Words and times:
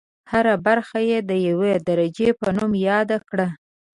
هره 0.31 0.53
برخه 0.65 0.99
یې 1.09 1.19
د 1.29 1.31
یوې 1.47 1.73
درجې 1.89 2.29
په 2.39 2.47
نوم 2.57 2.71
یاده 2.89 3.17
کړه. 3.29 3.47